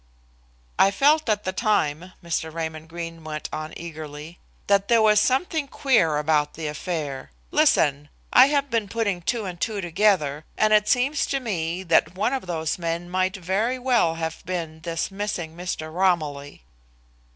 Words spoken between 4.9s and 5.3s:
was